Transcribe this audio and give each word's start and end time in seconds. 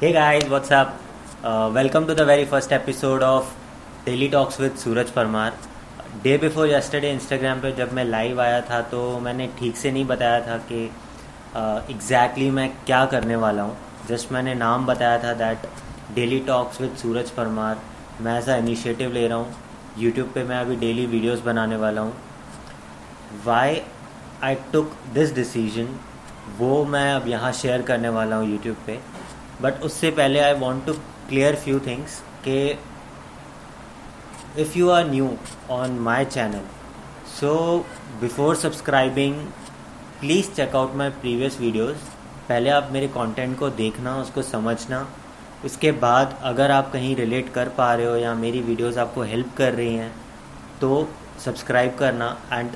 Hey 0.00 0.12
guys, 0.12 0.44
what's 0.48 0.70
up? 0.70 0.90
Uh, 1.42 1.72
welcome 1.74 2.06
to 2.06 2.14
the 2.14 2.24
very 2.24 2.44
first 2.44 2.72
episode 2.72 3.20
of 3.20 3.48
Daily 4.04 4.28
Talks 4.34 4.58
with 4.62 4.76
Suraj 4.78 5.10
Parmar 5.16 5.56
day 6.24 6.36
before 6.38 6.68
yesterday 6.70 7.10
Instagram 7.12 7.60
पे 7.60 7.72
जब 7.80 7.92
मैं 7.92 8.04
live 8.04 8.40
आया 8.40 8.60
था 8.68 8.80
तो 8.92 9.00
मैंने 9.20 9.48
ठीक 9.58 9.76
से 9.76 9.90
नहीं 9.90 10.04
बताया 10.06 10.40
था 10.46 10.58
कि 10.70 10.84
एग्जैक्टली 11.94 12.48
uh, 12.48 12.54
मैं 12.54 12.68
क्या 12.86 13.04
करने 13.14 13.36
वाला 13.46 13.62
हूँ। 13.62 13.76
जस्ट 14.08 14.32
मैंने 14.32 14.54
नाम 14.54 14.86
बताया 14.86 15.18
था 15.24 15.32
that 15.42 15.66
daily 16.14 16.40
talks 16.46 16.80
with 16.80 16.94
Suraj 17.02 17.30
Parmar 17.40 17.82
मैं 18.20 18.38
ऐसा 18.38 18.56
इनिशिएटिव 18.56 19.12
ले 19.12 19.26
रहा 19.28 19.38
हूँ। 19.38 19.54
यूट्यूब 20.04 20.32
पे 20.34 20.44
मैं 20.44 20.60
अभी 20.60 20.76
डेली 20.86 21.06
वीडियोस 21.06 21.40
बनाने 21.50 21.76
वाला 21.76 22.00
हूँ। 22.00 22.14
Why 23.46 23.82
I 24.42 24.54
took 24.72 24.96
this 25.14 25.34
decision 25.34 25.94
वो 26.58 26.84
मैं 26.96 27.12
अब 27.14 27.28
यहाँ 27.28 27.52
शेयर 27.66 27.82
करने 27.90 28.08
वाला 28.20 28.36
हूँ 28.36 28.50
यूट्यूब 28.50 28.76
पे। 28.86 29.00
बट 29.62 29.82
उससे 29.82 30.10
पहले 30.10 30.40
I 30.40 30.54
want 30.58 30.86
to 30.86 30.92
clear 31.28 31.56
few 31.56 31.78
things 31.86 32.18
के 32.44 32.60
if 34.62 34.78
you 34.78 34.90
are 34.90 35.08
new 35.10 35.30
on 35.70 35.98
my 36.00 36.24
channel 36.26 36.60
so 37.30 37.54
before 38.20 38.56
subscribing 38.56 39.34
please 40.20 40.50
check out 40.50 40.94
my 40.96 41.10
previous 41.20 41.60
videos 41.60 41.96
पहले 42.48 42.70
आप 42.70 42.88
मेरे 42.92 43.08
कंटेंट 43.08 43.58
को 43.58 43.68
देखना, 43.70 44.16
उसको 44.16 44.42
समझना। 44.42 45.06
उसके 45.64 45.90
बाद 46.02 46.38
अगर 46.42 46.70
आप 46.70 46.90
कहीं 46.92 47.14
रिलेट 47.16 47.52
कर 47.54 47.68
पा 47.78 47.92
रहे 47.94 48.06
हो 48.06 48.16
या 48.16 48.34
मेरी 48.34 48.60
वीडियोस 48.60 48.98
आपको 48.98 49.22
हेल्प 49.22 49.54
कर 49.56 49.72
रही 49.72 49.94
हैं 49.94 50.12
तो 50.80 51.08
सब्सक्राइब 51.44 51.96
करना 51.98 52.36
एंड 52.52 52.70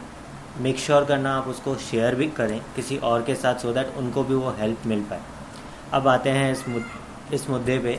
मेक 0.61 0.79
श्योर 0.79 1.05
करना 1.05 1.37
आप 1.37 1.49
उसको 1.49 1.75
शेयर 1.91 2.15
भी 2.15 2.27
करें 2.39 2.61
किसी 2.77 2.97
और 3.11 3.23
के 3.23 3.35
साथ 3.35 3.55
सो 3.55 3.69
so 3.69 3.75
दैट 3.75 3.97
उनको 3.99 4.25
भी 4.25 4.35
वो 4.35 4.51
हेल्प 4.59 4.87
मिल 4.87 5.03
पाए। 5.11 5.21
अब 5.93 6.09
आते 6.09 6.31
हैं 6.31 6.53
इस 6.53 6.69
मुद, 6.69 6.85
इस 7.35 7.49
मुद्दे 7.51 7.79
पे 7.79 7.93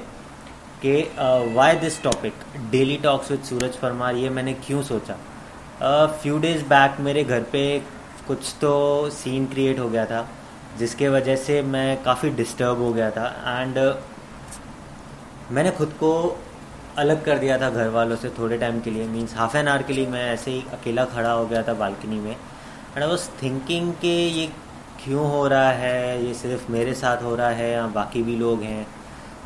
कि 0.81 1.02
why 1.55 1.75
this 1.75 2.02
topic 2.03 2.33
daily 2.72 2.95
talks 2.97 3.31
with 3.31 3.41
Suraj 3.44 3.75
Parmar 3.77 4.16
ये 4.16 4.30
मैंने 4.30 4.53
क्यों 4.66 4.81
सोचा? 4.83 5.17
फ्यू 6.22 6.38
डेज़ 6.39 6.63
बैक 6.66 7.00
मेरे 7.00 7.23
घर 7.23 7.44
पे 7.52 7.61
कुछ 8.27 8.53
तो 8.61 9.09
सीन 9.09 9.45
क्रिएट 9.45 9.80
हो 9.80 9.89
गया 9.89 10.05
था 10.05 10.27
जिसके 10.80 11.09
वजह 11.09 11.35
से 11.35 11.61
मैं 11.61 12.03
काफ़ी 12.03 12.30
डिस्टर्ब 12.31 12.81
हो 12.81 12.91
गया 12.94 13.09
था 13.11 13.27
एंड 13.61 13.77
uh, 13.77 13.94
मैंने 15.52 15.72
खुद 15.72 15.94
को 16.00 16.11
अलग 16.97 17.23
कर 17.25 17.38
दिया 17.38 17.57
था 17.57 17.69
घर 17.69 17.88
वालों 17.89 18.16
से 18.16 18.30
थोड़े 18.38 18.57
टाइम 18.57 18.80
के 18.80 18.91
लिए। 18.91 19.07
मीन्स 19.07 19.35
हाफ़ 19.35 19.57
एन 19.57 19.67
आवर 19.67 19.83
के 19.83 19.94
लिए 19.94 20.07
मैं 20.07 20.25
ऐसे 20.33 20.52
ही 20.52 20.63
अकेला 20.73 21.05
खड़ा 21.05 21.31
हो 21.31 21.45
गया 21.45 21.61
था 21.63 21.73
बालकनी 21.73 22.19
में। 22.19 22.31
एंड 22.31 23.03
आई 23.03 23.09
वॉज़ 23.09 23.30
थिंकिंग 23.44 23.94
कि 24.02 24.07
ये 24.07 24.50
क्यों 25.04 25.30
हो 25.32 25.48
रहा 25.48 25.72
है? 25.72 26.26
ये 26.26 26.34
सिर्फ़ 26.34 26.72
मेरे 26.72 26.94
साथ 26.94 27.23
हो 27.23 27.36
रहा 27.36 27.50
है 27.50 27.72
या 27.72 27.88
बाकी 27.88 28.22
भी 28.23 28.36
लोग 28.36 28.62
हैं। 28.62 28.86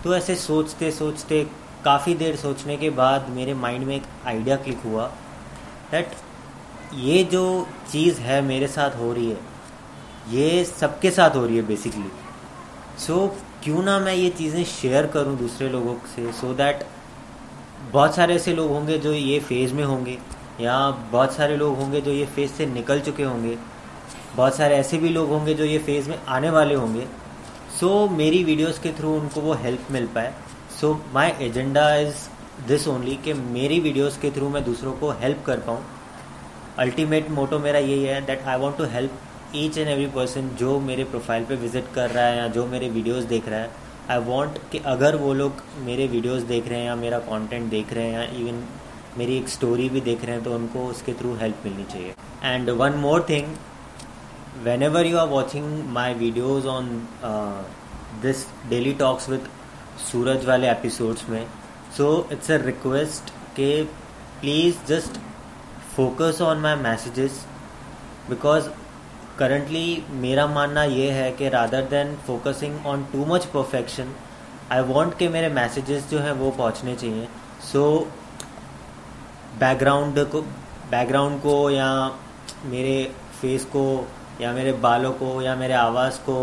तो 0.03 0.15
ऐसे 0.15 0.35
सोचते 0.35 0.91
सोचते 0.91 1.43
काफ़ी 1.85 2.13
देर 2.15 2.35
सोचने 2.35 2.77
के 2.77 2.89
बाद 2.89 3.29
मेरे 3.29 3.53
माइंड 3.53 3.85
में 3.85 3.95
एक 3.95 4.03
आइडिया 4.25 4.55
क्लिक 4.55 4.81
हुआ 4.85 5.05
दैट 5.91 6.15
ये 6.93 7.23
जो 7.23 7.43
चीज़ 7.91 8.19
है 8.19 8.41
मेरे 8.41 8.67
साथ 8.67 8.95
हो 8.99 9.11
रही 9.13 9.29
है 9.29 9.37
ये 10.31 10.63
सबके 10.65 11.11
साथ 11.11 11.35
हो 11.35 11.45
रही 11.45 11.55
है 11.55 11.61
बेसिकली 11.61 12.11
सो 13.07 13.13
so, 13.13 13.63
क्यों 13.63 13.83
ना 13.83 13.97
मैं 13.99 14.13
ये 14.13 14.29
चीज़ें 14.29 14.63
शेयर 14.63 15.07
करूँ 15.07 15.37
दूसरे 15.37 15.69
लोगों 15.69 15.95
से 16.15 16.31
सो 16.31 16.47
so 16.47 16.57
दैट 16.57 16.85
बहुत 17.91 18.15
सारे 18.15 18.35
ऐसे 18.35 18.53
लोग 18.53 18.71
होंगे 18.71 18.97
जो 18.97 19.13
ये 19.13 19.39
फ़ेज़ 19.39 19.73
में 19.73 19.83
होंगे 19.83 20.17
या 20.61 20.77
बहुत 21.11 21.33
सारे 21.33 21.57
लोग 21.57 21.77
होंगे 21.77 22.01
जो 22.01 22.11
ये 22.11 22.25
फ़ेज़ 22.25 22.51
से 22.51 22.65
निकल 22.65 22.99
चुके 22.99 23.23
होंगे। 23.23 23.57
बहुत 24.35 24.55
सारे 24.55 24.75
ऐसे 24.75 24.97
भी 24.97 25.09
लोग 25.09 25.29
होंगे 25.29 25.53
जो 25.53 25.65
ये 25.65 25.77
फ़ेज़ 25.79 26.09
में 26.09 26.17
आने 26.27 26.49
वाले 26.49 26.75
होंगे। 26.75 27.05
सो 27.79 27.87
so, 27.87 28.11
मेरी 28.17 28.43
वीडियोस 28.43 28.79
के 28.79 28.91
थ्रू 28.91 29.13
उनको 29.15 29.41
वो 29.41 29.53
हेल्प 29.55 29.91
मिल 29.91 30.07
पाए। 30.15 30.33
So 30.81 30.93
my 31.13 31.31
agenda 31.41 31.93
is 31.95 32.27
this 32.67 32.87
only 32.87 33.15
कि 33.25 33.33
मेरी 33.33 33.79
वीडियोस 33.79 34.17
के 34.17 34.31
थ्रू 34.31 34.49
मैं 34.49 34.63
दूसरों 34.65 34.93
को 34.93 35.11
हेल्प 35.21 35.43
कर 35.45 35.59
पाऊँ। 35.59 35.83
अल्टीमेट 36.79 37.29
मोटो 37.31 37.59
मेरा 37.59 37.79
यही 37.79 38.03
है 38.03 38.21
that 38.25 38.47
I 38.47 38.57
want 38.59 38.77
to 38.77 38.83
help 38.93 39.19
each 39.55 39.77
and 39.77 39.87
every 39.87 40.07
person 40.15 40.49
जो 40.59 40.79
मेरे 40.79 41.03
प्रोफ़ाइल 41.05 41.45
पे 41.45 41.55
विज़िट 41.55 41.85
कर 41.95 42.09
रहा 42.09 42.25
है 42.25 42.37
या 42.37 42.47
जो 42.47 42.65
मेरे 42.65 42.89
वीडियोस 42.89 43.23
देख 43.25 43.47
रहा 43.49 43.59
है। 43.59 43.69
आई 44.09 44.17
वॉन्ट 44.25 44.57
कि 44.71 44.81
अगर 44.87 45.15
वो 45.15 45.33
लोग 45.33 45.63
मेरे 45.85 46.07
वीडियोस 46.07 46.41
देख 46.43 46.67
रहे 46.67 46.79
हैं 46.79 46.85
या 46.85 46.95
मेरा 46.95 47.19
कंटेंट 47.21 47.69
देख 47.69 47.93
रहे 47.93 48.05
हैं 48.05 48.13
या 48.13 48.23
इवन 48.41 48.63
मेरी 49.17 49.37
एक 49.37 49.49
स्टोरी 49.49 49.87
भी 49.89 50.01
देख 50.01 50.25
रहे 50.25 50.35
हैं 50.35 50.43
तो 50.43 50.53
उनको 50.55 50.85
उसके 50.87 51.13
थ्रू 51.13 51.33
हेल्प 51.35 51.61
मिलनी 51.65 51.83
चाहिए। 51.83 52.13
And 52.43 52.69
one 52.71 52.97
more 52.97 53.25
thing 53.29 53.47
whenever 54.63 55.03
you 55.05 55.17
are 55.17 55.27
watching 55.27 55.93
my 55.93 56.13
videos 56.13 56.65
on 56.65 57.07
uh, 57.23 57.63
this 58.23 58.45
daily 58.71 58.93
talks 58.93 59.27
with 59.29 59.41
Suraj 60.11 60.45
वाले 60.45 60.69
एपिसोड्स 60.71 61.29
में 61.29 61.47
सो 61.97 62.29
इट्स 62.31 62.51
अ 62.51 62.55
रिक्वेस्ट 62.55 63.29
के 63.29 63.83
please 64.41 64.75
just 64.87 65.11
focus 65.95 66.39
on 66.41 66.57
my 66.57 66.75
messages 66.75 67.45
because 68.29 68.69
currently 69.39 70.03
मेरा 70.09 70.47
मानना 70.47 70.83
ये 70.83 71.11
है 71.11 71.31
कि 71.31 71.49
rather 71.49 71.81
than 71.81 72.15
focusing 72.15 72.85
on 72.85 73.03
too 73.03 73.25
much 73.25 73.45
perfection 73.45 74.13
I 74.71 74.81
want 74.81 75.17
के 75.17 75.29
मेरे 75.29 75.49
मैसेजेस 75.49 76.09
जो 76.09 76.19
हैं 76.19 76.31
वो 76.31 76.51
पहुँचने 76.51 76.95
चाहिए। 76.95 77.27
सो 77.61 77.99
so, 77.99 78.05
बैकग्राउंड 79.59 80.19
को 80.19 80.41
बैकग्राउंड 80.91 81.41
को 81.41 81.69
या 81.69 82.17
मेरे 82.65 83.11
फेस 83.41 83.65
को 83.65 84.07
या 84.41 84.51
मेरे 84.53 84.71
बालों 84.81 85.11
को 85.13 85.41
या 85.41 85.55
मेरे 85.55 85.73
आवाज़ 85.75 86.17
को 86.21 86.37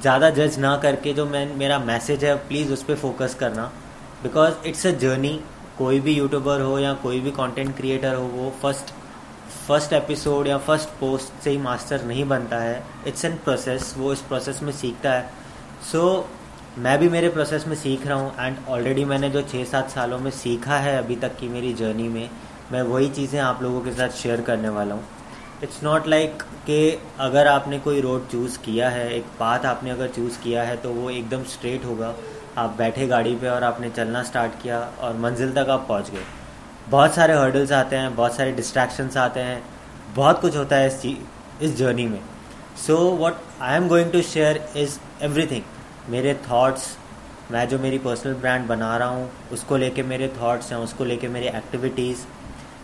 ज़्यादा 0.00 0.30
जज 0.30 0.58
ना 0.58 0.76
करके 0.76 1.12
जो 1.12 1.26
मैं 1.26 1.44
मेरा 1.56 1.78
मैसेज 1.80 2.24
है 2.24 2.34
प्लीज़ 2.48 2.72
उस 2.72 2.82
पर 2.82 2.94
फोकस 2.96 3.34
करना। 3.34 3.70
बिकॉज़ 4.22 4.66
इट्स 4.68 4.86
अ 4.86 4.90
जर्नी 5.00 5.38
कोई 5.78 6.00
भी 6.00 6.14
यूट्यूबर 6.14 6.60
हो 6.60 6.78
या 6.78 6.92
कोई 7.02 7.20
भी 7.20 7.30
कंटेंट 7.30 7.76
क्रिएटर 7.76 8.14
हो 8.14 8.24
वो 8.24 8.50
फ़र्स्ट 8.62 8.92
फ़र्स्ट 9.66 9.92
एपिसोड 9.92 10.46
या 10.46 10.58
फ़र्स्ट 10.58 10.88
पोस्ट 11.00 11.42
से 11.44 11.50
ही 11.50 11.58
मास्टर 11.58 12.04
नहीं 12.04 12.24
बनता 12.28 12.58
है। 12.58 12.82
इट्स 13.06 13.24
एन 13.24 13.36
प्रोसेस 13.44 13.94
वो 13.98 14.12
इस 14.12 14.20
प्रोसेस 14.22 14.62
में 14.62 14.72
सीखता 14.72 15.12
है। 15.12 15.30
सो 15.92 15.98
so, 15.98 16.78
मैं 16.78 16.98
भी 16.98 17.08
मेरे 17.08 17.28
प्रोसेस 17.28 17.66
में 17.66 17.74
सीख 17.76 18.06
रहा 18.06 18.18
हूँ 18.18 18.32
एंड 18.40 18.56
ऑलरेडी 18.68 19.04
मैंने 19.04 19.30
जो 19.30 19.42
छः 19.42 19.64
सात 19.64 19.90
सालों 19.90 20.18
में 20.18 20.30
सीखा 20.32 20.76
है 20.78 20.96
अभी 20.98 21.16
तक 21.16 21.36
की 21.36 21.48
मेरी 21.48 21.72
जर्नी 21.74 22.08
में 22.08 22.28
मैं 22.72 22.82
वही 22.82 23.08
चीज़ें 23.10 23.40
आप 23.40 23.62
लोगों 23.62 23.80
के 23.80 23.92
साथ 23.92 24.16
शेयर 24.16 24.40
करने 24.40 24.68
वाला 24.68 24.94
हूँ। 24.94 25.04
इट्स 25.62 25.82
नॉट 25.84 26.06
लाइक 26.08 26.42
कि 26.66 26.98
अगर 27.20 27.46
आपने 27.46 27.78
कोई 27.78 28.00
रोड 28.00 28.26
चूज़ 28.28 28.58
किया 28.58 28.88
है, 28.90 29.12
एक 29.14 29.24
पाथ 29.40 29.64
आपने 29.66 29.90
अगर 29.90 30.08
चूज़ 30.08 30.38
किया 30.42 30.62
है 30.62 30.76
तो 30.76 30.90
वो 30.90 31.10
एकदम 31.10 31.42
स्ट्रेट 31.46 31.84
होगा। 31.84 32.14
आप 32.58 32.74
बैठे 32.78 33.06
गाड़ी 33.06 33.34
पे 33.36 33.48
और 33.48 33.64
आपने 33.64 33.90
चलना 33.90 34.22
स्टार्ट 34.22 34.52
किया 34.62 34.78
और 35.00 35.16
मंजिल 35.18 35.52
तक 35.54 35.70
आप 35.70 35.84
पहुँच 35.88 36.10
गए। 36.10 36.24
बहुत 36.88 37.14
सारे 37.14 37.34
हर्डल्स 37.34 37.72
आते 37.72 37.96
हैं, 37.96 38.14
बहुत 38.16 38.36
सारे 38.36 38.52
डिस्ट्रैक्शंस 38.52 39.16
आते 39.16 39.40
हैं, 39.40 39.62
बहुत 40.14 40.40
कुछ 40.40 40.56
होता 40.56 40.76
है 40.76 40.86
इस 40.86 41.04
इस 41.62 41.76
जर्नी 41.76 42.06
में। 42.08 42.20
So 42.86 42.96
what 42.96 43.36
I 43.62 43.76
am 43.76 43.88
going 43.88 44.12
to 44.12 44.22
share 44.24 44.64
is 44.76 44.98
everything 45.22 45.62
मेरे 46.10 46.34
थाट्स 46.44 46.90
मैं 47.50 47.68
जो 47.68 47.78
मेरी 47.78 47.98
पर्सनल 47.98 48.34
ब्रांड 48.34 48.66
बना 48.66 48.96
रहा 48.96 49.08
हूँ, 49.08 49.30
उसको 49.52 49.76
लेके 49.76 50.02
मेरे 50.04 50.28
थाट्स 50.36 50.72
हैं, 50.72 50.78
उसको 50.80 51.04
लेके 51.04 51.28
मेरी 51.28 51.46
एक्टिविटीज़ 51.48 52.26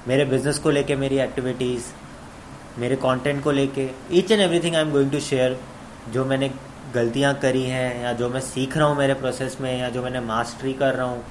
मेरे 0.08 0.24
बिज़नेस 0.24 0.58
को 0.58 0.70
लेके 0.70 0.96
मेरी 0.96 1.18
एक्टिविटीज़ 1.20 1.84
मेरे 2.78 2.96
कंटेंट 2.96 3.42
को 3.44 3.50
लेके 3.52 3.88
each 4.18 4.32
and 4.32 4.40
everything 4.40 4.76
I 4.76 4.82
am 4.82 4.90
going 4.92 5.10
to 5.10 5.20
share 5.20 5.58
जो 6.12 6.24
मैंने 6.24 6.50
गलतियाँ 6.94 7.34
करी 7.40 7.62
हैं, 7.62 8.02
या 8.02 8.12
जो 8.12 8.28
मैं 8.30 8.40
सीख 8.40 8.76
रहा 8.76 8.86
हूँ 8.88 8.96
मेरे 8.96 9.14
प्रोसेस 9.14 9.56
में, 9.60 9.78
या 9.80 9.88
जो 9.90 10.02
मैंने 10.02 10.20
मास्टरी 10.22 10.72
कर 10.72 10.94
रहा 10.94 11.06
हूँ 11.06 11.24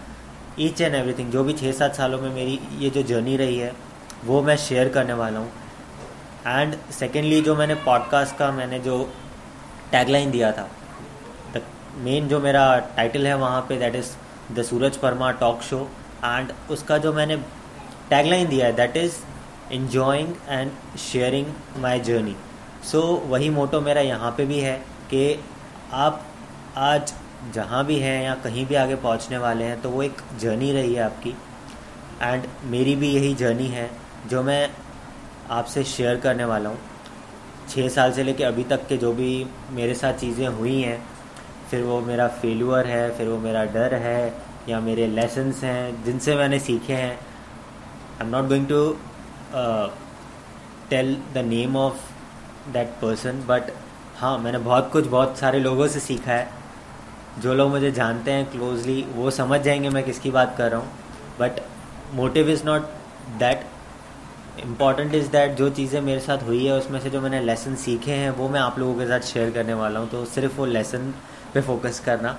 ईच 0.59 0.81
एंड 0.81 0.95
एवरीथिंग 0.95 1.31
जो 1.31 1.43
भी 1.43 1.53
छः 1.53 1.71
सात 1.71 1.95
सालों 1.95 2.19
में 2.21 2.29
मेरी 2.33 2.59
ये 2.79 2.89
जो 2.89 3.03
जर्नी 3.03 3.35
रही 3.37 3.57
है, 3.57 3.71
वो 4.25 4.41
मैं 4.41 4.57
शेयर 4.57 4.89
करने 4.89 5.13
वाला 5.13 5.39
हूँ। 5.39 5.51
एंड 6.47 6.75
सेकेंडली 6.91 7.41
जो 7.41 7.55
मैंने 7.55 7.75
पॉडकास्ट 7.85 8.35
का 8.37 8.51
मैंने 8.51 8.79
जो 8.79 8.97
टैगलाइन 9.91 10.31
दिया 10.31 10.51
था 10.51 10.67
द 11.53 11.61
मेन 12.03 12.27
जो 12.27 12.39
मेरा 12.39 12.65
टाइटल 12.95 13.27
है 13.27 13.35
वहाँ 13.37 13.61
पे 13.69 13.77
that 13.79 13.95
is 13.95 14.11
the 14.55 14.63
Suraj 14.63 14.97
Parma 14.97 15.31
talk 15.41 15.61
show 15.61 15.79
and 16.25 16.51
उसका 16.71 16.97
जो 16.97 17.13
मैंने 17.13 17.37
टैगलाइन 18.09 18.47
दिया 18.47 18.65
है 18.65 18.73
that 18.75 18.97
is 18.97 19.17
enjoying 19.75 20.33
and 20.49 20.71
sharing 21.01 21.47
my 21.81 21.99
journey 22.01 22.35
so 22.91 23.01
वही 23.27 23.49
मोटो 23.49 23.81
मेरा 23.81 24.01
यहाँ 24.01 24.31
पे 24.37 24.45
भी 24.45 24.59
है 24.59 24.77
कि 25.09 25.23
आप 25.93 26.25
आज 26.77 27.13
जहाँ 27.53 27.85
भी 27.85 27.99
हैं 27.99 28.23
या 28.23 28.35
कहीं 28.43 28.65
भी 28.65 28.75
आगे 28.75 28.95
पहुँचने 28.97 29.37
वाले 29.37 29.63
हैं 29.63 29.81
तो 29.81 29.89
वो 29.89 30.01
एक 30.03 30.21
जर्नी 30.39 30.71
रही 30.71 30.93
है 30.93 31.03
आपकी। 31.03 31.35
एंड 32.21 32.43
मेरी 32.65 32.95
भी 32.95 33.09
यही 33.09 33.33
जर्नी 33.35 33.67
है 33.67 33.89
जो 34.29 34.43
मैं 34.43 34.69
आपसे 35.51 35.83
शेयर 35.85 36.19
करने 36.19 36.45
वाला 36.45 36.69
हूँ। 36.69 36.77
छः 37.69 37.87
साल 37.89 38.11
से 38.11 38.23
लेके 38.23 38.43
अभी 38.43 38.63
तक 38.63 38.87
के 38.87 38.97
जो 38.97 39.11
भी 39.13 39.45
मेरे 39.71 39.93
साथ 39.93 40.13
चीज़ें 40.13 40.47
हुई 40.47 40.81
हैं, 40.81 41.01
फिर 41.71 41.83
वो 41.83 41.99
मेरा 42.01 42.27
फेलुअर 42.41 42.87
है, 42.87 43.09
फिर 43.17 43.27
वो 43.27 43.37
मेरा 43.39 43.63
डर 43.73 43.93
है, 43.95 44.33
या 44.69 44.79
मेरे 44.79 45.07
लेसन्स 45.07 45.63
हैं, 45.63 46.03
जिनसे 46.03 46.35
मैंने 46.35 46.59
सीखे 46.59 46.93
हैं 46.93 47.11
I 47.11 48.25
am 48.25 48.29
not 48.29 48.47
going 48.47 48.67
to 48.67 48.81
tell 50.89 51.15
the 51.33 51.45
name 51.45 51.75
of 51.77 51.99
that 52.73 52.87
person 53.01 53.43
but 53.47 53.71
हाँ 54.17 54.37
मैंने 54.39 54.57
बहुत 54.59 54.89
कुछ 54.91 55.07
बहुत 55.07 55.37
सारे 55.37 55.59
लोगों 55.59 55.87
से 55.87 55.99
सीखा 55.99 56.31
है। 56.31 56.49
जो 57.39 57.53
लोग 57.53 57.69
मुझे 57.69 57.91
जानते 57.91 58.31
हैं 58.31 58.49
क्लोजली 58.51 59.01
वो 59.13 59.31
समझ 59.31 59.59
जाएँगे 59.61 59.89
मैं 59.89 60.03
किसकी 60.03 60.31
बात 60.31 60.55
कर 60.57 60.71
रहा 60.71 60.79
हूँ। 60.79 60.91
But 61.39 61.59
motive 62.13 62.49
is 62.49 62.63
not 62.65 62.81
that 63.39 63.65
important 64.63 65.13
is 65.15 65.27
that 65.29 65.55
जो 65.57 65.69
चीज़ें 65.69 65.99
मेरे 66.01 66.19
साथ 66.19 66.43
हुई 66.43 66.65
है, 66.65 66.73
उसमें 66.73 66.99
से 66.99 67.09
जो 67.09 67.21
मैंने 67.21 67.41
लेसन 67.41 67.75
सीखे 67.75 68.11
हैं, 68.11 68.29
वो 68.29 68.49
मैं 68.49 68.59
आप 68.59 68.79
लोगों 68.79 68.95
के 68.95 69.07
साथ 69.07 69.27
शेयर 69.27 69.51
करने 69.51 69.73
वाला 69.73 69.99
हूँ। 69.99 70.09
तो 70.09 70.25
सिर्फ़ 70.25 70.57
वो 70.57 70.65
लेसन 70.65 71.13
पे 71.53 71.61
फोकस 71.61 71.99
करना। 71.99 72.37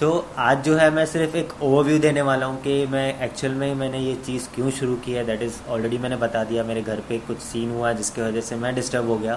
सो 0.00 0.10
so, 0.10 0.38
आज 0.38 0.62
जो 0.64 0.74
है 0.76 0.88
मैं 0.90 1.04
सिर्फ़ 1.06 1.36
एक 1.36 1.50
ओवरव्यू 1.62 1.98
देने 1.98 2.22
वाला 2.22 2.46
हूँ 2.46 2.60
कि 2.62 2.86
मैं 2.90 3.22
एक्चुअल 3.24 3.54
में 3.54 3.74
मैंने 3.74 3.98
ये 3.98 4.14
चीज़ 4.26 4.46
क्यों 4.54 4.70
शुरू 4.70 4.94
की 5.04 5.12
है 5.12 5.24
दैट 5.26 5.42
इज़ 5.42 5.58
ऑलरेडी 5.70 5.98
मैंने 5.98 6.16
बता 6.16 6.42
दिया 6.44 6.62
मेरे 6.64 6.82
घर 6.82 7.00
पे 7.08 7.18
कुछ 7.26 7.38
सीन 7.38 7.70
हुआ 7.70 7.92
जिसकी 7.92 8.22
वजह 8.22 8.40
से 8.40 8.56
मैं 8.56 8.74
डिस्टर्ब 8.74 9.08
हो 9.08 9.16
गया। 9.18 9.34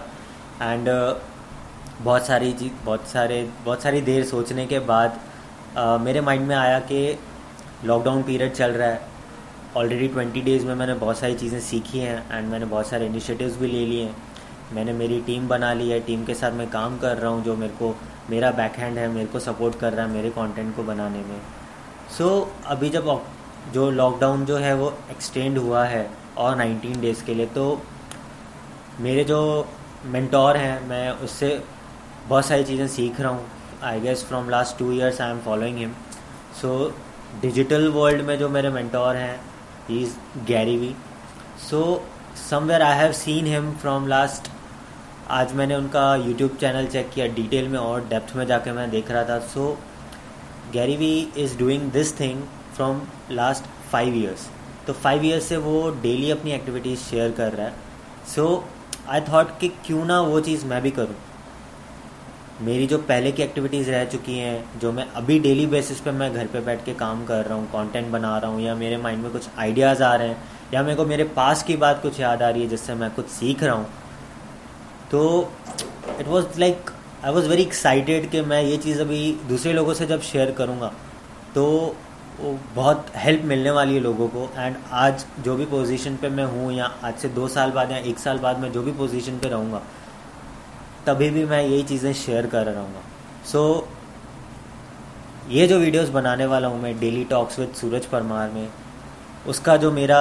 एंड 0.61 0.87
uh, 0.89 1.15
बहुत 2.03 2.25
सारी 2.27 2.53
चीज़ 2.53 2.71
बहुत 2.85 3.07
सारे 3.07 3.41
बहुत 3.65 3.81
सारी 3.83 4.01
देर 4.01 4.23
सोचने 4.25 4.65
के 4.65 4.79
बाद 4.87 5.19
uh, 5.77 5.99
मेरे 6.01 6.21
माइंड 6.21 6.47
में 6.47 6.55
आया 6.55 6.79
कि 6.91 7.19
लॉकडाउन 7.85 8.23
पीरियड 8.23 8.53
चल 8.53 8.71
रहा 8.71 8.89
है। 8.89 9.01
ऑलरेडी 9.77 10.07
ट्वेंटी 10.07 10.41
डेज़ 10.41 10.65
में 10.65 10.73
मैंने 10.75 10.93
बहुत 10.95 11.19
सारी 11.19 11.35
चीज़ें 11.35 11.59
सीखी 11.59 11.99
हैं 11.99 12.17
एंड 12.31 12.49
मैंने 12.51 12.65
बहुत 12.65 12.87
सारे 12.87 13.07
इनिशिएटिव्स 13.07 13.57
भी 13.57 13.67
ले 13.67 13.85
लिए 13.85 14.03
हैं। 14.03 14.15
मैंने 14.73 14.93
मेरी 14.93 15.21
टीम 15.21 15.47
बना 15.47 15.73
ली 15.73 15.89
है 15.89 15.99
टीम 15.99 16.25
के 16.25 16.33
साथ 16.33 16.51
मैं 16.53 16.69
काम 16.71 16.97
कर 16.97 17.17
रहा 17.17 17.31
हूँ 17.31 17.43
जो 17.43 17.55
मेरे 17.55 17.73
को 17.73 17.95
मेरा 18.29 18.51
बैक 18.51 18.75
हैंड 18.75 18.97
है 18.97 19.07
मेरे 19.07 19.25
को 19.25 19.39
सपोर्ट 19.39 19.79
कर 19.79 19.93
रहा 19.93 20.05
है 20.05 20.11
मेरे 20.11 20.29
कंटेंट 20.29 20.75
को 20.75 20.83
बनाने 20.83 21.19
में। 21.19 21.39
सो 22.17 22.27
so, 22.39 22.65
अभी 22.65 22.89
जब 22.89 23.21
जो 23.73 23.89
लॉकडाउन 23.91 24.45
जो 24.45 24.57
है 24.57 24.73
वो 24.75 24.93
एक्सटेंड 25.11 25.57
हुआ 25.57 25.83
है 25.85 26.09
और 26.37 26.55
19 26.57 26.97
डेज़ 26.97 27.23
के 27.25 27.33
लिए 27.33 27.45
तो 27.45 27.81
मेरे 28.99 29.23
जो 29.23 29.67
मेंटोर 30.05 30.57
हैं 30.57 30.87
मैं 30.87 31.09
उससे 31.11 31.49
बहुत 32.27 32.45
सारी 32.45 32.63
चीज़ें 32.63 32.87
सीख 32.87 33.19
रहा 33.21 33.31
हूँ। 33.31 33.45
I 33.83 33.99
guess 33.99 34.25
from 34.25 34.49
last 34.49 34.77
two 34.79 34.91
years 34.91 35.21
I 35.21 35.31
am 35.31 35.39
following 35.39 35.77
him 35.77 35.93
so 36.61 36.73
digital 37.41 37.87
world 37.89 38.21
में 38.21 38.37
जो 38.39 38.49
मेरे 38.49 38.69
मेंटोर 38.69 39.15
हैं 39.15 39.39
is 39.91 40.15
Gary Vee 40.45 40.95
so 41.69 41.81
somewhere 42.49 42.81
I 42.81 42.97
have 42.97 43.11
seen 43.11 43.45
him 43.45 43.71
from 43.71 44.07
last 44.07 44.49
आज 45.31 45.53
मैंने 45.55 45.75
उनका 45.75 46.15
यूट्यूब 46.15 46.55
चैनल 46.61 46.85
चेक 46.85 47.09
किया 47.09 47.25
डिटेल 47.35 47.67
में 47.67 47.77
और 47.79 48.07
डेप्थ 48.07 48.35
में 48.35 48.45
जाके 48.47 48.71
मैं 48.71 48.89
देख 48.91 49.11
रहा 49.11 49.23
था। 49.25 49.37
So 49.41 49.77
Gary 50.73 50.95
Vee 50.97 51.11
is 51.37 51.57
doing 51.57 51.89
this 51.91 52.19
thing 52.19 52.41
from 52.75 53.01
last 53.31 53.63
five 53.91 54.15
years 54.17 54.47
तो 54.87 54.93
फाइव 54.93 55.25
ईयर्स 55.25 55.45
से 55.45 55.57
वो 55.57 55.89
डेली 56.01 56.31
अपनी 56.31 56.51
एक्टिविटीज़ 56.51 56.99
शेयर 56.99 57.31
कर 57.31 57.53
रहा 57.53 57.67
है। 57.67 57.73
सो 58.35 58.63
आई 59.09 59.21
थॉट 59.21 59.57
कि 59.59 59.67
क्यों 59.85 60.03
ना 60.05 60.19
वो 60.21 60.39
चीज़ 60.41 60.65
मैं 60.65 60.81
भी 60.81 60.91
करूँ। 60.91 61.15
मेरी 62.61 62.87
जो 62.87 62.97
पहले 62.99 63.31
की 63.31 63.43
एक्टिविटीज़ 63.43 63.89
रह 63.91 64.05
चुकी 64.05 64.37
हैं, 64.37 64.79
जो 64.79 64.91
मैं 64.91 65.07
अभी 65.11 65.39
डेली 65.39 65.65
बेसिस 65.67 65.99
पे 65.99 66.11
मैं 66.11 66.33
घर 66.33 66.47
पे 66.47 66.59
बैठ 66.61 66.85
के 66.85 66.93
काम 66.95 67.25
कर 67.25 67.45
रहा 67.45 67.57
हूँ 67.57 67.67
कंटेंट 67.67 68.11
बना 68.11 68.37
रहा 68.37 68.51
हूँ, 68.51 68.61
या 68.61 68.75
मेरे 68.75 68.97
माइंड 68.97 69.23
में 69.23 69.31
कुछ 69.31 69.49
आइडियाज़ 69.57 70.03
आ 70.03 70.13
रहे 70.15 70.27
हैं, 70.27 70.43
या 70.73 70.83
मेरे 70.83 70.95
को 70.95 71.05
मेरे 71.05 71.23
पास 71.35 71.63
की 71.63 71.77
बात 71.77 72.01
कुछ 72.01 72.19
याद 72.19 72.41
आ 72.41 72.49
रही 72.49 72.63
है 72.63 72.69
जिससे 72.69 72.93
मैं 72.93 73.11
कुछ 73.11 73.27
सीख 73.31 73.63
रहा 73.63 73.75
हूँ 73.75 73.87
तो 75.13 75.23
it 76.19 76.27
was 76.27 76.59
like 76.59 76.89
I 77.25 77.31
was 77.33 77.47
very 77.49 77.61
excited 77.61 78.29
कि 78.29 78.41
मैं 78.43 78.61
ये 78.63 78.77
चीज़ 78.77 79.01
अभी 79.01 79.19
दूसरे 79.49 79.73
लोगों 79.73 79.93
से 79.93 80.05
जब 80.05 80.21
शेयर 80.21 80.51
करूँगा 80.51 80.87
तो 81.55 81.65
बहुत 82.75 83.11
हेल्प 83.15 83.43
मिलने 83.45 83.71
वाली 83.71 83.95
है 83.95 83.99
लोगों 84.01 84.27
को। 84.27 84.47
एंड 84.57 84.75
आज 84.91 85.25
जो 85.39 85.55
भी 85.55 85.65
पोजीशन 85.65 86.15
पे 86.15 86.29
मैं 86.29 86.45
हूँ 86.45 86.71
या 86.73 86.85
आज 87.03 87.17
से 87.17 87.29
दो 87.29 87.47
साल 87.47 87.71
बाद 87.71 87.91
या 87.91 87.97
एक 87.97 88.19
साल 88.19 88.39
बाद 88.39 88.59
मैं 88.59 88.71
जो 88.71 88.83
भी 88.83 88.91
पोजीशन 88.91 89.37
पे 89.37 89.49
रहूँगा 89.49 89.81
तभी 91.05 91.29
भी 91.29 91.43
मैं 91.45 91.61
यही 91.63 91.83
चीज़ें 91.83 92.13
शेयर 92.13 92.47
कर 92.47 92.65
रहूँगा। 92.65 93.01
सो 93.51 93.61
so, 93.73 95.51
ये 95.51 95.67
जो 95.67 95.77
वीडियोस 95.79 96.09
बनाने 96.09 96.45
वाला 96.45 96.67
हूँ 96.67 96.81
मैं 96.81 96.99
daily 96.99 97.23
talks 97.25 97.59
with 97.59 97.73
Suraj 97.75 98.05
Parmar 98.05 98.49
में 98.49 98.67
उसका 99.47 99.77
जो 99.77 99.91
मेरा 99.91 100.19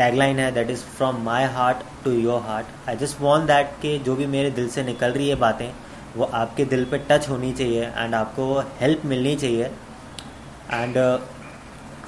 टैगलाइन 0.00 0.38
है 0.38 0.50
that 0.52 0.70
is 0.70 0.84
from 0.96 1.22
my 1.24 1.44
heart 1.54 1.84
to 2.04 2.12
your 2.12 2.40
heart 2.42 2.88
I 2.88 2.96
just 2.96 3.20
want 3.20 3.46
that 3.46 3.72
कि 3.82 3.98
जो 4.04 4.16
भी 4.16 4.26
मेरे 4.34 4.50
दिल 4.50 4.68
से 4.68 4.82
निकल 4.82 5.12
रही 5.12 5.28
है 5.28 5.34
बातें 5.44 5.70
वो 6.16 6.24
आपके 6.34 6.64
दिल 6.64 6.84
पे 6.90 6.98
टच 7.10 7.28
होनी 7.28 7.52
चाहिए 7.52 7.90
एंड 7.96 8.14
आपको 8.14 8.44
हेल्प 8.80 9.04
मिलनी 9.04 9.34
चाहिए. 9.36 9.70
एंड 10.72 10.96
uh, 10.96 11.20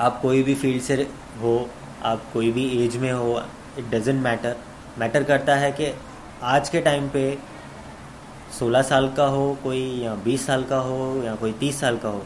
आप 0.01 0.19
कोई 0.23 0.43
भी 0.43 0.55
फ़ील्ड 0.55 0.83
से 0.83 0.95
हो 1.41 1.55
आप 2.05 2.23
कोई 2.33 2.51
भी 2.53 2.65
एज 2.85 2.97
में 2.97 3.11
हो 3.13 3.43
इट 3.79 3.91
डजेंट 3.91 4.23
मैटर 4.23 4.57
मैटर 4.99 5.23
करता 5.25 5.55
है 5.57 5.71
कि 5.73 5.93
आज 6.55 6.69
के 6.69 6.81
टाइम 6.81 7.09
पे 7.09 7.23
16 8.59 8.83
साल 8.85 9.09
का 9.17 9.27
हो 9.35 9.45
कोई 9.63 9.81
या 10.03 10.17
20 10.25 10.47
साल 10.47 10.65
का 10.71 10.79
हो 10.89 11.23
या 11.25 11.35
कोई 11.35 11.53
30 11.61 11.81
साल 11.81 11.97
का 11.99 12.09
हो. 12.09 12.23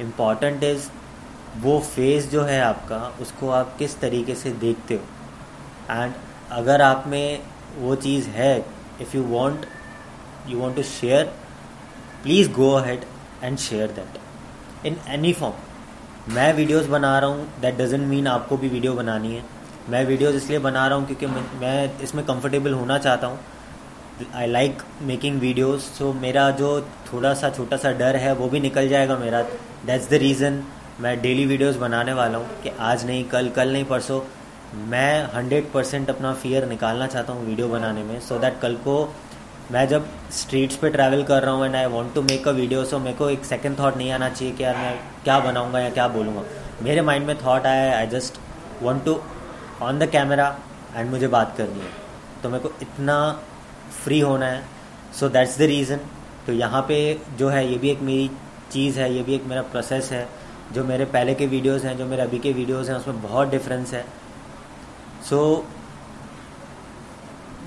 इंपॉर्टेंट 0.00 0.64
इज़ 0.64 0.88
वो 1.62 1.78
फ़ेज़ 1.80 2.28
जो 2.30 2.42
है 2.42 2.60
आपका, 2.62 2.98
उसको 3.20 3.50
आप 3.50 3.76
किस 3.78 3.98
तरीके 4.00 4.34
से 4.34 4.50
देखते 4.60 4.94
हो? 4.94 5.00
एंड 5.92 6.12
अगर 6.52 6.82
आप 6.82 7.04
में 7.06 7.40
वो 7.78 7.94
चीज़ 7.96 8.28
है 8.30 8.58
if 9.00 9.16
you 9.16 9.22
want 9.28 9.66
you 10.48 10.60
want 10.60 10.76
to 10.76 10.82
share 10.82 11.24
please 12.22 12.50
go 12.52 12.70
ahead 12.72 13.04
and 13.42 13.58
share 13.58 13.90
that 13.92 14.86
in 14.86 14.96
any 15.14 15.32
form 15.32 16.34
मैं 16.34 16.52
वीडियोस 16.54 16.86
बना 16.88 17.18
रहा 17.18 17.30
हूँ 17.30 17.48
दैट 17.60 17.76
डजेंट 17.78 18.06
मीन 18.08 18.26
आपको 18.26 18.56
भी 18.56 18.68
वीडियो 18.68 18.92
बनानी 18.94 19.34
है। 19.34 19.42
मैं 19.90 20.04
वीडियोस 20.04 20.34
इसलिए 20.34 20.58
बना 20.58 20.86
रहा 20.86 20.98
हूँ 20.98 21.06
क्योंकि 21.06 21.26
मैं 21.60 21.98
इसमें 22.02 22.24
कंफर्टेबल 22.26 22.72
होना 22.72 22.98
चाहता 22.98 23.26
हूँ। 23.26 23.38
I 24.34 24.46
like 24.46 24.82
making 25.02 25.38
videos 25.40 25.82
so 25.82 26.12
मेरा 26.12 26.50
जो 26.52 26.80
थोड़ा 27.12 27.32
सा, 27.34 27.50
छोटा 27.50 27.76
सा 27.76 27.92
डर 27.92 28.16
है, 28.16 28.32
वो 28.34 28.48
भी 28.48 28.60
निकल 28.60 28.88
जाएगा 28.88 29.16
मेरा। 29.18 29.42
दैट्स 29.86 30.08
द 30.10 30.14
रीज़न 30.22 30.62
मैं 31.00 31.20
डेली 31.22 31.44
वीडियोस 31.46 31.76
बनाने 31.76 32.12
वाला 32.12 32.38
हूँ 32.38 32.60
कि 32.62 32.68
आज 32.80 33.04
नहीं, 33.06 33.24
कल 33.24 33.48
कल 33.56 33.72
नहीं, 33.72 33.84
परसों। 33.84 34.20
मैं 34.88 35.32
हंड्रेड 35.32 35.70
परसेंट 35.72 36.10
अपना 36.10 36.32
फियर 36.34 36.66
निकालना 36.68 37.06
चाहता 37.06 37.32
हूँ 37.32 37.44
वीडियो 37.46 37.68
बनाने 37.68 38.02
में 38.02 38.18
सो 38.20 38.34
so 38.34 38.40
दैट 38.40 38.58
कल 38.60 38.74
को 38.84 38.94
मैं 39.72 39.86
जब 39.88 40.06
स्ट्रीट्स 40.32 40.76
पे 40.76 40.90
ट्रैवल 40.90 41.22
कर 41.24 41.42
रहा 41.42 41.54
हूँ 41.54 41.66
and 41.66 41.76
I 41.76 41.86
want 41.86 42.14
to 42.14 42.22
make 42.22 42.48
a 42.48 42.50
video 42.52 42.84
so 42.84 42.98
मेरे 42.98 43.16
को 43.16 43.28
एक 43.30 43.44
सेकंड 43.44 43.78
थॉट 43.78 43.96
नहीं 43.96 44.10
आना 44.12 44.28
चाहिए 44.28 44.54
कि 44.54 44.64
यार 44.64 44.76
मैं 44.76 44.94
क्या 45.24 45.38
बनाऊँगा 45.40 45.80
या 45.80 45.90
क्या 45.90 46.06
बोलूँगा। 46.08 46.42
मेरे 46.82 47.02
माइंड 47.02 47.26
में 47.26 47.36
थॉट 47.44 47.66
आया 47.66 47.82
है 47.82 47.94
I 47.96 48.06
just 48.16 48.40
want 48.82 49.04
to 49.04 49.20
on 49.82 49.98
the 49.98 50.08
camera 50.10 50.48
and 50.96 51.10
मुझे 51.10 51.28
बात 51.28 51.54
करनी 51.58 51.80
है। 51.80 51.90
तो 52.42 52.48
मेरे 52.48 52.62
को 52.62 52.72
इतना 52.82 53.18
फ्री 54.04 54.20
होना 54.20 54.46
है। 54.46 54.64
सो 55.20 55.28
दैट्स 55.28 55.58
द 55.58 55.62
रीज़न 55.74 56.00
तो 56.46 56.52
यहाँ 56.52 56.82
पे 56.88 56.98
जो 57.38 57.48
है, 57.48 57.70
ये 57.70 57.78
भी 57.78 57.90
एक 57.90 58.00
मेरी 58.02 58.30
चीज़ 58.72 59.00
है, 59.00 59.12
ये 59.14 59.22
भी 59.22 59.34
एक 59.34 59.44
मेरा 59.46 59.62
प्रोसेस 59.64 60.10
है। 60.12 60.26
जो 60.74 60.84
मेरे 60.84 61.04
पहले 61.06 61.34
के 61.34 61.46
वीडियोस 61.46 61.84
हैं 61.84 61.96
जो 61.98 62.06
मेरे 62.06 62.22
अभी 62.22 62.38
के 62.38 62.52
वीडियोस 62.52 62.88
हैं 62.88 62.96
उसमें 62.96 63.22
बहुत 63.22 63.48
डिफरेंस 63.48 63.92
है। 63.94 64.04
सो 65.28 65.36
so, 65.36 65.74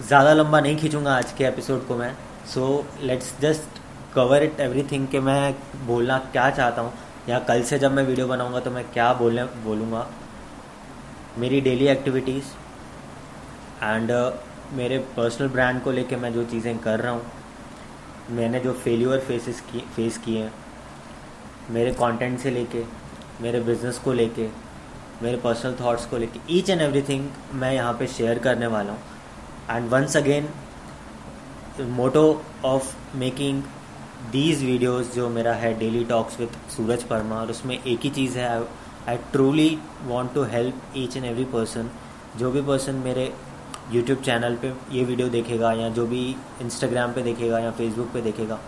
ज़्यादा 0.07 0.33
लंबा 0.33 0.59
नहीं 0.59 0.77
खींचूँगा 0.77 1.15
आज 1.15 1.31
के 1.31 1.43
एपिसोड 1.45 1.87
को 1.87 1.95
मैं। 1.95 2.13
So 2.53 2.85
let's 3.01 3.33
just 3.41 3.79
cover 4.15 4.43
it 4.43 4.59
everything 4.59 5.07
कि 5.07 5.19
मैं 5.19 5.55
बोलना 5.87 6.17
क्या 6.31 6.49
चाहता 6.49 6.81
हूँ 6.81 6.93
या 7.29 7.39
कल 7.39 7.63
से 7.63 7.79
जब 7.79 7.91
मैं 7.91 8.03
वीडियो 8.03 8.27
बनाऊँगा 8.27 8.59
तो 8.59 8.71
मैं 8.71 8.83
क्या 8.91 9.11
बोलने 9.13 9.43
बोलूँगा। 9.63 10.05
मेरी 11.37 11.61
डेली 11.61 11.87
एक्टिविटीज़ 11.87 12.45
एंड 13.83 14.11
मेरे 14.73 14.97
पर्सनल 15.17 15.47
ब्रांड 15.47 15.81
को 15.83 15.91
लेके 15.91 16.15
मैं 16.15 16.33
जो 16.33 16.43
चीज़ें 16.45 16.77
कर 16.79 16.99
रहा 16.99 17.11
हूँ 17.11 17.21
मैंने 18.31 18.59
जो 18.59 18.73
फेलियर 18.75 19.19
फेसेस 19.19 19.61
की 19.71 19.79
फेस 19.95 20.17
किए 20.17 20.43
हैं। 20.43 20.53
मेरे 21.71 21.91
कंटेंट 21.93 22.39
से 22.39 22.51
लेके, 22.51 22.83
मेरे 23.41 23.59
बिज़नेस 23.61 23.97
को 24.05 24.13
लेके, 24.13 24.47
मेरे 25.23 25.37
पर्सनल 25.37 25.75
थॉट्स 25.81 26.05
को 26.05 26.17
लेके 26.17 26.39
ईच 26.57 26.69
एंड 26.69 26.81
एवरीथिंग 26.81 27.27
मैं 27.53 27.71
यहाँ 27.73 27.93
पे 27.93 28.07
शेयर 28.07 28.39
करने 28.39 28.67
वाला 28.67 28.91
हूँ. 28.91 28.99
And 29.69 29.89
once 29.89 30.17
again 30.17 30.49
motto 31.95 32.41
of 32.65 32.95
making 33.17 33.61
these 34.31 34.63
videos 34.63 35.11
जो 35.11 35.27
मेरा 35.29 35.53
है 35.55 35.73
daily 35.79 36.03
talks 36.05 36.39
with 36.39 36.57
Suraj 36.75 37.03
Parma 37.09 37.35
और 37.35 37.51
उसमें 37.51 37.77
एक 37.77 37.99
ही 38.03 38.09
चीज़ 38.09 38.37
है 38.37 38.47
I 39.09 39.17
truly 39.31 39.77
want 40.07 40.33
to 40.33 40.43
help 40.51 40.81
each 40.97 41.17
and 41.17 41.25
every 41.25 41.45
person 41.53 41.89
जो 42.37 42.51
भी 42.51 42.61
पर्सन 42.61 42.95
मेरे 43.05 43.31
यूट्यूब 43.91 44.21
चैनल 44.21 44.55
पे 44.61 44.73
ये 44.91 45.03
वीडियो 45.03 45.29
देखेगा, 45.29 45.71
या 45.73 45.89
जो 45.89 46.05
भी 46.07 46.23
इंस्टाग्राम 46.61 47.13
पे 47.13 47.21
देखेगा, 47.21 47.59
या 47.59 47.71
फेसबुक 47.71 48.11
पे 48.13 48.21
देखेगा 48.21 48.59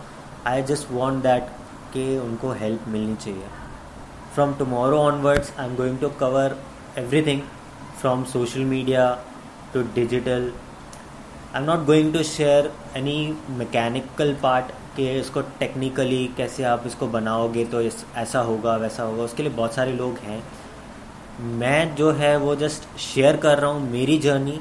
आई 0.46 0.62
जस्ट 0.62 0.90
वॉन्ट 0.90 1.22
दैट 1.22 1.50
कि 1.94 2.04
उनको 2.18 2.52
हेल्प 2.60 2.88
मिलनी 2.88 3.16
चाहिए। 3.16 3.46
From 4.34 4.54
tomorrow 4.54 4.98
onwards 4.98 5.52
I 5.58 5.66
am 5.66 5.74
going 5.76 5.98
to 5.98 6.08
cover 6.20 6.56
everything 6.98 7.40
from 8.00 8.24
social 8.32 8.64
media 8.66 9.10
to 9.74 9.82
digital 9.94 10.52
I 11.54 11.60
am 11.60 11.66
not 11.66 11.84
going 11.86 12.12
to 12.12 12.22
share 12.24 12.72
any 12.96 13.36
mechanical 13.58 14.34
part 14.42 14.72
कि 14.96 15.08
इसको 15.10 15.40
टेक्निकली 15.58 16.24
कैसे 16.36 16.64
आप 16.64 16.82
इसको 16.86 17.06
बनाओगे 17.08 17.64
तो 17.64 17.80
इस, 17.80 18.04
ऐसा 18.16 18.40
होगा, 18.40 18.76
वैसा 18.76 19.02
होगा, 19.02 19.22
उसके 19.22 19.42
लिए 19.42 19.52
बहुत 19.52 19.74
सारे 19.74 19.92
लोग 19.92 20.18
हैं। 20.18 20.42
मैं 21.58 21.94
जो 21.94 22.10
है 22.12 22.36
वो 22.36 22.54
जस्ट 22.56 22.98
शेयर 23.00 23.36
कर 23.36 23.58
रहा 23.58 23.70
हूँ 23.70 23.90
मेरी 23.90 24.18
जर्नी 24.18 24.60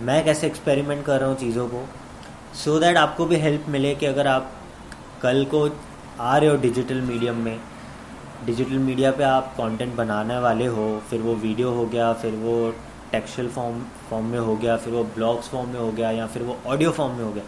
मैं 0.00 0.24
कैसे 0.24 0.46
एक्सपेरिमेंट 0.46 1.04
कर 1.04 1.20
रहा 1.20 1.28
हूँ 1.28 1.36
चीज़ों 1.36 1.66
को 1.68 1.84
सो 2.54 2.74
so 2.74 2.80
दैट 2.80 2.96
आपको 2.96 3.26
भी 3.26 3.36
हेल्प 3.36 3.64
मिले 3.68 3.94
कि 3.94 4.06
अगर 4.06 4.26
आप 4.26 4.50
कल 5.22 5.44
को 5.44 5.68
आ 6.20 6.36
रहे 6.36 6.48
हो 6.50 6.56
डिजिटल 6.58 7.00
मीडियम 7.02 7.36
में। 7.36 7.58
डिजिटल 8.46 8.78
मीडिया 8.80 9.10
पे 9.12 9.24
आप 9.24 9.54
कंटेंट 9.58 9.94
बनाने 9.96 10.38
वाले 10.40 10.66
हो, 10.66 11.02
फिर 11.10 11.20
वो 11.20 11.34
वीडियो 11.36 11.70
हो 11.70 11.86
गया, 11.86 12.12
फिर 12.14 12.34
वो 12.36 12.74
टेक्सचुअल 13.12 13.48
फॉर्म 13.48 13.80
फॉर्म 14.10 14.24
में 14.26 14.38
हो 14.38 14.56
गया, 14.56 14.76
फिर 14.76 14.92
वो 14.92 15.04
ब्लॉग्स 15.14 15.48
फॉर्म 15.48 15.68
में 15.68 15.80
हो 15.80 15.90
गया, 15.92 16.10
या 16.10 16.26
फिर 16.26 16.42
वो 16.42 16.56
ऑडियो 16.66 16.90
फॉर्म 16.90 17.16
में 17.16 17.24
हो 17.24 17.30
गया। 17.32 17.44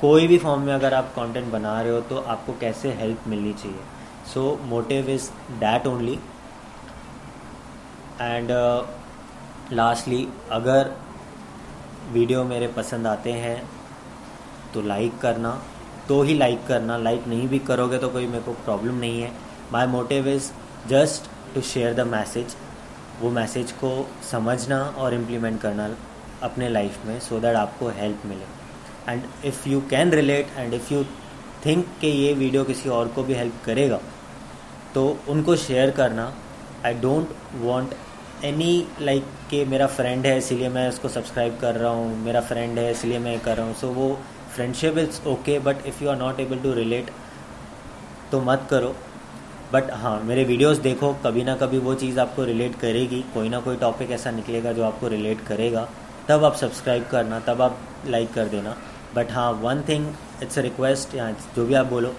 कोई 0.00 0.26
भी 0.26 0.38
फॉर्म 0.38 0.62
में 0.62 0.72
अगर 0.74 0.94
आप 0.94 1.12
कंटेंट 1.16 1.50
बना 1.52 1.80
रहे 1.82 1.92
हो 1.92 2.00
तो 2.00 2.18
आपको 2.18 2.52
कैसे 2.60 2.92
हेल्प 2.94 3.28
मिलनी 3.28 3.52
चाहिए। 3.52 3.80
So 4.34 4.58
motive 4.64 5.08
is 5.10 5.30
that 5.60 5.86
only 5.86 6.18
and 8.20 8.50
lastly 9.72 10.26
अगर 10.52 10.90
वीडियो 12.12 12.44
मेरे 12.44 12.66
पसंद 12.76 13.06
आते 13.06 13.32
हैं 13.34 13.62
तो 14.74 14.82
लाइक 14.82 15.18
करना। 15.20 15.60
तो 16.08 16.20
ही 16.22 16.34
लाइक 16.34 16.66
करना। 16.66 16.96
लाइक 16.98 17.26
नहीं 17.28 17.48
भी 17.48 17.58
करोगे 17.68 17.98
तो 17.98 18.08
कोई 18.08 18.26
मेरे 18.26 18.42
को 18.42 18.52
प्रॉब्लम 18.64 18.94
नहीं 18.96 19.20
है। 19.22 19.32
My 19.72 19.86
motive 19.86 20.28
is 20.28 20.50
just 20.88 21.30
to 21.54 21.60
share 21.64 21.94
the 21.94 22.06
message 22.06 22.56
वो 23.20 23.30
मैसेज 23.30 23.72
को 23.74 23.90
समझना 24.30 24.80
और 24.98 25.14
इम्प्लीमेंट 25.14 25.60
करना 25.60 25.88
अपने 26.42 26.68
लाइफ 26.68 27.04
में 27.06 27.18
सो 27.20 27.34
so 27.34 27.40
दैट 27.42 27.56
आपको 27.56 27.88
हेल्प 27.98 28.26
मिले। 28.26 28.44
And 29.08 29.22
if 29.44 29.68
you 29.68 29.80
can 29.90 30.10
relate 30.12 30.48
and 30.56 30.74
if 30.74 30.92
you 30.94 31.02
think 31.66 31.86
कि 32.00 32.06
ये 32.06 32.32
वीडियो 32.34 32.64
किसी 32.64 32.88
और 32.88 33.08
को 33.08 33.22
भी 33.22 33.34
हेल्प 33.34 33.62
करेगा 33.64 34.00
तो 34.94 35.06
उनको 35.28 35.56
शेयर 35.56 35.90
करना। 35.90 36.32
I 36.86 36.94
don't 36.94 37.28
want 37.62 37.94
any 38.44 38.86
like 39.00 39.24
कि 39.50 39.64
मेरा 39.64 39.86
फ्रेंड 39.88 40.26
है, 40.26 40.36
इसीलिए 40.38 40.68
मैं 40.68 40.88
उसको 40.88 41.08
सब्सक्राइब 41.08 41.58
कर 41.60 41.74
रहा 41.74 41.90
हूँ। 41.90 42.16
मेरा 42.24 42.40
फ्रेंड 42.42 42.78
है, 42.78 42.90
इसलिए 42.90 43.18
मैं 43.18 43.38
कर 43.40 43.56
रहा 43.56 43.66
हूँ। 43.66 43.74
सो 43.74 43.86
so 43.86 43.94
वो 43.94 44.18
friendship 44.56 44.98
is 44.98 45.20
okay 45.28 45.58
but 45.60 45.86
if 45.86 46.02
you 46.04 46.10
are 46.10 46.16
not 46.16 46.40
able 46.40 46.58
to 46.58 46.72
relate 46.74 47.10
तो 48.32 48.40
मत 48.42 48.66
करो। 48.70 48.94
बट 49.72 49.90
हाँ 49.92 50.20
मेरे 50.24 50.44
वीडियोस 50.44 50.78
देखो, 50.78 51.12
कभी 51.24 51.42
ना 51.44 51.54
कभी 51.56 51.78
वो 51.78 51.94
चीज़ 51.94 52.18
आपको 52.20 52.44
रिलेट 52.44 52.74
करेगी। 52.80 53.20
कोई 53.34 53.48
ना 53.48 53.60
कोई 53.60 53.76
टॉपिक 53.76 54.10
ऐसा 54.10 54.30
निकलेगा 54.30 54.72
जो 54.72 54.84
आपको 54.84 55.08
रिलेट 55.08 55.40
करेगा। 55.46 55.86
तब 56.28 56.44
आप 56.44 56.54
सब्सक्राइब 56.54 57.06
करना, 57.06 57.40
तब 57.40 57.62
आप 57.62 57.78
लाइक 58.06 58.32
कर 58.32 58.48
देना। 58.48 58.76
बट 59.14 59.32
हाँ 59.32 59.50
one 59.62 59.82
thing 59.88 60.06
it's 60.42 60.58
a 60.58 60.62
request 60.62 61.14
या 61.14 61.30
जो 61.56 61.64
भी 61.66 61.74
आप 61.74 61.86
बोलो। 61.86 62.14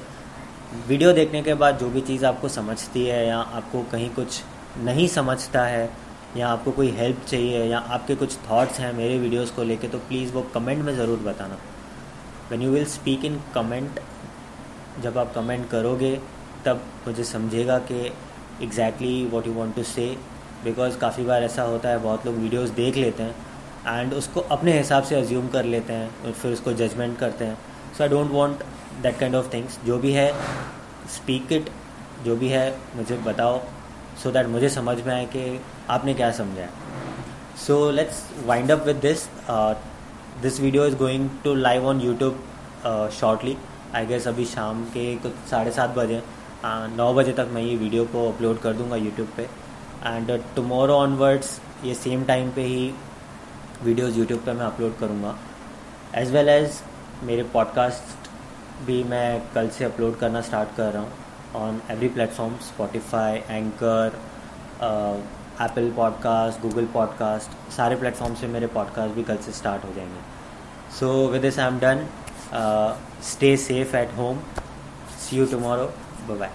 वीडियो 0.88 1.13
देखने 1.13 1.41
के 1.41 1.53
बाद 1.53 1.77
जो 1.79 1.89
भी 1.89 2.01
चीज़ 2.01 2.25
आपको 2.25 2.48
समझती 2.50 3.06
है, 3.06 3.25
या 3.27 3.38
आपको 3.38 3.84
कहीं 3.91 4.10
कुछ 4.10 4.41
नहीं 4.79 5.08
समझता 5.08 5.63
है, 5.65 5.89
या 6.38 6.48
आपको 6.48 6.72
कोई 6.72 6.91
हेल्प 6.91 7.25
चाहिए, 7.27 7.63
या 7.63 7.79
आपके 7.79 8.15
कुछ 8.15 8.38
थॉट्स 8.50 8.79
हैं 8.79 8.94
मेरे 8.94 9.17
वीडियोस 9.17 9.51
को 9.51 9.63
लेके 9.63 9.88
तो 9.88 9.98
प्लीज़ 10.00 10.34
वो 10.34 10.41
कमेंट 10.53 10.84
में 10.86 10.96
ज़रूर 10.96 11.20
बताना। 11.20 11.58
When 12.51 12.62
you 12.62 12.72
will 12.72 12.86
speak 12.88 13.25
in 13.25 13.39
comment 13.56 14.00
जब 15.01 15.18
आप 15.18 15.34
कमेंट 15.34 15.70
करोगे, 15.70 16.16
तब 16.66 16.82
मुझे 17.08 17.24
समझेगा 17.24 17.77
कि 17.92 18.12
exactly 18.63 19.25
what 19.32 19.48
you 19.48 19.54
want 19.54 19.75
to 19.75 19.84
say 19.86 20.06
because 20.63 20.98
काफ़ी 20.98 21.24
बार 21.24 21.44
ऐसा 21.44 21.63
होता 21.63 21.89
है, 21.89 21.98
बहुत 22.00 22.25
लोग 22.25 22.36
वीडियोज़ 22.36 22.72
देख 22.74 22.98
लेते 22.98 23.24
हैं 23.24 24.00
एंड 24.00 24.13
उसको 24.13 24.39
अपने 24.51 24.77
हिसाब 24.77 25.04
से 25.04 25.16
अज्यूम 25.16 25.48
कर 25.48 25.66
लेते 25.66 25.94
हैं, 25.94 26.10
और 26.25 26.32
फिर 26.32 26.54
उसको 26.54 26.74
जजमेंट 26.74 27.18
करते 27.20 27.46
हैं। 27.46 27.58
So 27.98 28.04
I 28.04 28.10
don't 28.10 28.32
want 28.32 28.63
that 29.01 29.20
kind 29.20 29.36
of 29.36 29.54
things 29.54 29.80
जो 29.86 29.98
भी 29.98 30.12
है 30.12 30.32
स्पीक 31.16 31.51
इट 31.54 31.70
जो 32.25 32.36
भी 32.36 32.48
है, 32.50 32.70
मुझे 32.96 33.18
बताओ 33.18 33.60
सो 33.60 34.30
so 34.30 34.34
दैट 34.34 34.48
मुझे 34.48 34.70
समझ 34.70 34.98
में 35.01 35.13
आए 35.13 35.25
कि 35.25 35.60
आपने 35.89 36.13
क्या 36.13 36.32
समझा 36.32 36.62
है। 36.62 36.70
So 37.68 37.89
let's 37.92 38.24
wind 38.46 38.72
up 38.72 38.86
with 38.86 38.96
this 38.96 39.27
this 40.41 40.60
video 40.62 40.86
is 40.86 40.96
going 40.96 41.29
to 41.44 41.53
live 41.56 41.86
on 41.88 42.01
YouTube 42.01 42.39
shortly 43.13 43.56
I 43.96 44.06
guess 44.06 44.27
अभी 44.27 44.44
शाम 44.46 44.84
के 44.94 45.15
कुछ 45.22 45.32
साढ़े 45.50 45.72
सात 45.72 45.96
बजे 45.96 46.22
नौ 46.96 47.13
बजे 47.13 47.32
तक 47.34 47.48
मैं 47.53 47.62
ये 47.62 47.75
वीडियो 47.75 48.03
को 48.06 48.27
अपलोड 48.32 48.60
कर 48.62 48.74
दूँगा 48.74 48.96
यूट्यूब 48.96 49.29
पे। 49.38 49.44
एंड 50.06 50.32
टमोरो 50.56 50.96
ऑनवर्ड्स 50.96 51.60
ये 51.86 51.94
सेम 51.96 52.25
टाइम 52.25 52.51
पे 52.56 52.63
ही 52.63 52.91
वीडियोस 53.84 54.17
यूट्यूब 54.17 54.41
पे 54.46 54.53
मैं 54.53 54.65
अपलोड 54.65 54.98
करूँगा। 55.00 55.36
एज 56.15 56.32
वेल 56.34 56.50
एज 56.50 56.82
मेरे 57.24 57.44
पॉडकास्ट 57.53 58.29
भी 58.88 59.03
मैं 59.03 59.41
कल 59.56 59.70
से 59.70 59.86
अपलोड 59.86 60.17
करना 60.20 60.41
स्टार्ट 60.41 60.75
कर 60.77 60.91
रहा 60.94 61.01
हूँ। 61.01 61.12
On 61.63 61.82
every 61.91 62.10
platform 62.10 62.56
Spotify 62.67 63.41
Anchor 63.50 64.20
Apple 65.62 65.92
podcast 65.92 66.62
Google 66.62 66.86
podcast 66.86 67.72
सारे 67.72 67.96
प्लेटफॉर्म 67.96 68.34
से 68.36 68.48
मेरे 68.48 68.68
पॉडकास्ट 68.68 69.16
भी 69.16 69.24
कल 69.24 69.38
से 69.38 69.52
स्टार्ट 69.52 69.86
हो 69.86 69.94
जाएँगे। 69.94 70.20
So 71.00 71.28
with 71.28 71.42
this 71.42 71.60
I 71.60 71.68
am 71.68 71.80
done 71.80 72.08
stay 73.24 73.58
safe 73.58 73.96
at 73.96 74.18
home 74.18 74.40
see 75.20 75.38
you 75.38 75.46
tomorrow 75.46 75.94
bye. 76.36 76.52